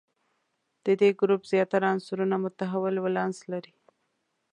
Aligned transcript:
د 0.85 0.87
دې 1.01 1.09
ګروپ 1.19 1.41
زیاتره 1.51 1.85
عنصرونه 1.93 2.35
متحول 2.43 2.95
ولانس 3.05 3.37
لري. 3.51 3.73